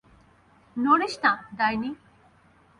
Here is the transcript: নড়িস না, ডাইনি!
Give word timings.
নড়িস 0.75 1.15
না, 1.23 1.31
ডাইনি! 1.57 1.89